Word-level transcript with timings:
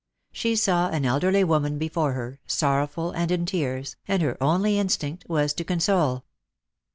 She 0.31 0.55
saw 0.55 0.89
an 0.89 1.05
elderly 1.05 1.43
woman 1.43 1.77
before 1.77 2.13
her, 2.13 2.39
sorrowful 2.47 3.11
and 3.11 3.29
in 3.29 3.45
tears, 3.45 3.97
and 4.07 4.19
her 4.23 4.35
only 4.41 4.79
instinct 4.79 5.25
was 5.29 5.53
to 5.53 5.63
console. 5.63 6.23